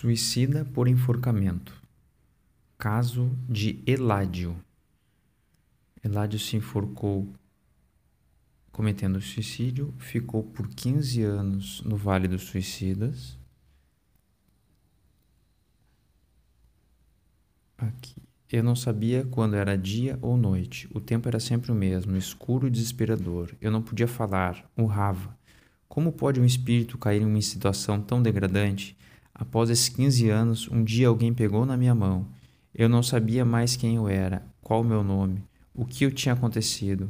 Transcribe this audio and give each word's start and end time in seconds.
Suicida 0.00 0.64
por 0.64 0.86
enforcamento. 0.86 1.74
Caso 2.78 3.36
de 3.48 3.82
Eládio. 3.84 4.56
Eládio 6.04 6.38
se 6.38 6.56
enforcou 6.56 7.34
cometendo 8.70 9.20
suicídio, 9.20 9.92
ficou 9.98 10.44
por 10.44 10.68
15 10.68 11.20
anos 11.24 11.82
no 11.82 11.96
Vale 11.96 12.28
dos 12.28 12.42
Suicidas. 12.44 13.36
Aqui. 17.76 18.22
Eu 18.52 18.62
não 18.62 18.76
sabia 18.76 19.24
quando 19.24 19.56
era 19.56 19.76
dia 19.76 20.16
ou 20.22 20.36
noite. 20.36 20.88
O 20.94 21.00
tempo 21.00 21.26
era 21.26 21.40
sempre 21.40 21.72
o 21.72 21.74
mesmo, 21.74 22.16
escuro 22.16 22.68
e 22.68 22.70
desesperador. 22.70 23.52
Eu 23.60 23.72
não 23.72 23.82
podia 23.82 24.06
falar, 24.06 24.64
urrava. 24.76 25.36
Como 25.88 26.12
pode 26.12 26.40
um 26.40 26.44
espírito 26.44 26.96
cair 26.96 27.20
em 27.20 27.26
uma 27.26 27.42
situação 27.42 28.00
tão 28.00 28.22
degradante? 28.22 28.96
Após 29.38 29.70
esses 29.70 29.88
15 29.88 30.28
anos, 30.28 30.68
um 30.68 30.82
dia 30.82 31.06
alguém 31.06 31.32
pegou 31.32 31.64
na 31.64 31.76
minha 31.76 31.94
mão. 31.94 32.26
Eu 32.74 32.88
não 32.88 33.04
sabia 33.04 33.44
mais 33.44 33.76
quem 33.76 33.94
eu 33.94 34.08
era, 34.08 34.42
qual 34.60 34.80
o 34.80 34.84
meu 34.84 35.04
nome, 35.04 35.44
o 35.72 35.84
que 35.84 36.04
eu 36.04 36.10
tinha 36.10 36.34
acontecido, 36.34 37.08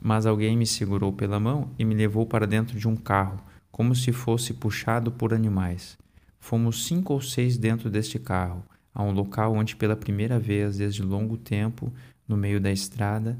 mas 0.00 0.24
alguém 0.24 0.56
me 0.56 0.66
segurou 0.66 1.12
pela 1.12 1.38
mão 1.38 1.70
e 1.78 1.84
me 1.84 1.94
levou 1.94 2.24
para 2.24 2.46
dentro 2.46 2.78
de 2.78 2.88
um 2.88 2.96
carro, 2.96 3.38
como 3.70 3.94
se 3.94 4.10
fosse 4.10 4.54
puxado 4.54 5.12
por 5.12 5.34
animais. 5.34 5.98
Fomos 6.40 6.86
cinco 6.86 7.12
ou 7.12 7.20
seis 7.20 7.58
dentro 7.58 7.90
deste 7.90 8.18
carro, 8.18 8.64
a 8.94 9.02
um 9.02 9.10
local 9.10 9.54
onde 9.54 9.76
pela 9.76 9.94
primeira 9.94 10.38
vez 10.38 10.78
desde 10.78 11.02
longo 11.02 11.36
tempo, 11.36 11.92
no 12.26 12.38
meio 12.38 12.58
da 12.58 12.72
estrada, 12.72 13.38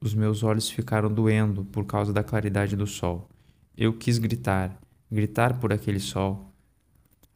os 0.00 0.14
meus 0.14 0.42
olhos 0.42 0.68
ficaram 0.68 1.12
doendo 1.12 1.64
por 1.66 1.86
causa 1.86 2.12
da 2.12 2.24
claridade 2.24 2.74
do 2.74 2.88
sol. 2.88 3.28
Eu 3.76 3.92
quis 3.92 4.18
gritar, 4.18 4.76
gritar 5.10 5.60
por 5.60 5.72
aquele 5.72 6.00
sol, 6.00 6.51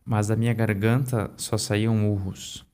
mas 0.06 0.28
da 0.28 0.36
minha 0.36 0.54
garganta 0.54 1.28
só 1.36 1.58
saíam 1.58 2.08
urros. 2.08 2.64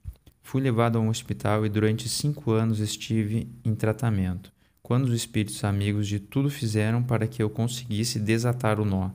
Fui 0.42 0.60
levado 0.60 0.98
a 0.98 1.00
um 1.00 1.08
hospital 1.08 1.64
e 1.64 1.68
durante 1.70 2.06
cinco 2.06 2.52
anos 2.52 2.78
estive 2.78 3.48
em 3.64 3.74
tratamento, 3.74 4.52
quando 4.82 5.06
os 5.06 5.14
espíritos 5.14 5.64
amigos 5.64 6.06
de 6.06 6.20
tudo 6.20 6.50
fizeram 6.50 7.02
para 7.02 7.26
que 7.26 7.42
eu 7.42 7.48
conseguisse 7.48 8.20
desatar 8.20 8.78
o 8.78 8.84
nó. 8.84 9.10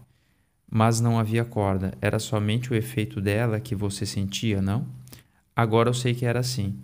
Mas 0.70 1.00
não 1.00 1.20
havia 1.20 1.46
corda, 1.46 1.94
era 2.02 2.18
somente 2.18 2.74
o 2.74 2.76
efeito 2.76 3.22
dela 3.22 3.60
que 3.60 3.76
você 3.76 4.04
sentia, 4.04 4.62
não? 4.62 4.88
Agora 5.56 5.90
eu 5.90 5.94
sei 5.94 6.16
que 6.16 6.26
era 6.26 6.40
assim. 6.40 6.76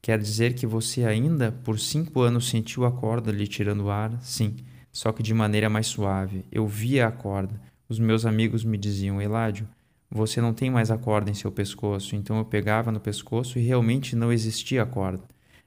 Quer 0.00 0.18
dizer 0.18 0.54
que 0.54 0.66
você 0.66 1.04
ainda, 1.04 1.52
por 1.52 1.78
cinco 1.78 2.22
anos, 2.22 2.48
sentiu 2.48 2.84
a 2.86 2.90
corda 2.90 3.30
lhe 3.30 3.46
tirando 3.46 3.84
o 3.84 3.90
ar? 3.90 4.18
Sim, 4.22 4.56
só 4.90 5.12
que 5.12 5.22
de 5.22 5.34
maneira 5.34 5.68
mais 5.68 5.86
suave. 5.86 6.44
Eu 6.50 6.66
via 6.66 7.06
a 7.06 7.12
corda. 7.12 7.60
Os 7.88 7.98
meus 7.98 8.26
amigos 8.26 8.64
me 8.64 8.76
diziam, 8.76 9.20
Eládio, 9.20 9.68
você 10.14 10.42
não 10.42 10.52
tem 10.52 10.70
mais 10.70 10.90
a 10.90 10.98
corda 10.98 11.30
em 11.30 11.34
seu 11.34 11.50
pescoço, 11.50 12.14
então 12.14 12.36
eu 12.36 12.44
pegava 12.44 12.92
no 12.92 13.00
pescoço 13.00 13.58
e 13.58 13.62
realmente 13.62 14.14
não 14.14 14.30
existia 14.30 14.82
a 14.82 14.86
corda. 14.86 15.24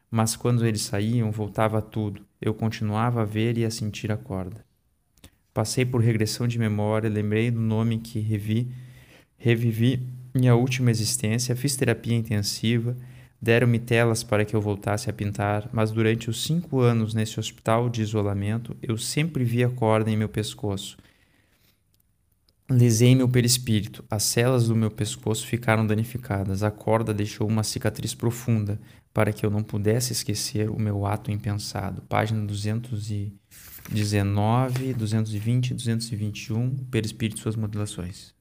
Mas 0.10 0.36
quando 0.36 0.66
eles 0.66 0.84
saíam, 0.84 1.32
voltava 1.32 1.82
tudo. 1.82 2.22
Eu 2.40 2.54
continuava 2.54 3.24
a 3.24 3.26
ver 3.26 3.58
e 3.58 3.66
a 3.66 3.72
sentir 3.72 4.12
a 4.12 4.18
corda. 4.18 4.64
Passei 5.52 5.84
por 5.84 6.00
regressão 6.00 6.48
de 6.48 6.60
memória, 6.60 7.10
lembrei 7.10 7.50
do 7.50 7.60
nome 7.60 7.98
que 7.98 8.20
revi, 8.20 8.72
revivi 9.36 10.08
minha 10.34 10.54
última 10.54 10.92
existência, 10.92 11.56
fiz 11.56 11.76
terapia 11.76 12.16
intensiva, 12.16 12.96
deram-me 13.42 13.80
telas 13.80 14.22
para 14.22 14.46
que 14.46 14.56
eu 14.56 14.62
voltasse 14.62 15.10
a 15.10 15.14
pintar, 15.14 15.70
mas 15.74 15.92
durante 15.92 16.30
os 16.30 16.44
cinco 16.44 16.82
anos 16.82 17.16
nesse 17.16 17.40
hospital 17.40 17.90
de 17.90 18.02
isolamento, 18.02 18.78
eu 18.82 18.98
sempre 18.98 19.44
via 19.44 19.70
corda 19.70 20.12
em 20.12 20.18
meu 20.18 20.30
pescoço 20.30 20.98
Lisei 22.70 23.14
meu 23.14 23.28
perispírito. 23.30 24.04
As 24.10 24.24
células 24.24 24.68
do 24.68 24.76
meu 24.76 24.90
pescoço 24.90 25.46
ficaram 25.46 25.86
danificadas. 25.86 26.64
A 26.64 26.72
corda 26.72 27.14
deixou 27.14 27.48
uma 27.48 27.64
cicatriz 27.64 28.16
profunda 28.16 28.82
para 29.14 29.32
que 29.32 29.46
eu 29.46 29.52
não 29.52 29.62
pudesse 29.62 30.14
esquecer 30.14 30.68
o 30.70 30.80
meu 30.80 31.06
ato 31.06 31.30
impensado. 31.30 32.02
Página 32.10 32.44
219, 32.44 34.96
220 34.96 35.76
221, 35.76 36.76
perispírito 36.90 37.40
e 37.40 37.44
suas 37.44 37.56
modulações. 37.56 38.34